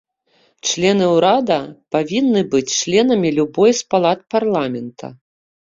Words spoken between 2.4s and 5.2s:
быць членамі любой з палат парламента.